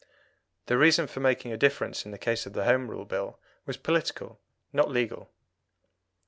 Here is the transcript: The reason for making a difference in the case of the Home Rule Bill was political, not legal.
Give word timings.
The 0.65 0.79
reason 0.79 1.05
for 1.05 1.19
making 1.19 1.53
a 1.53 1.57
difference 1.57 2.05
in 2.05 2.11
the 2.11 2.17
case 2.17 2.47
of 2.47 2.53
the 2.53 2.65
Home 2.65 2.89
Rule 2.89 3.05
Bill 3.05 3.39
was 3.67 3.77
political, 3.77 4.41
not 4.73 4.89
legal. 4.89 5.29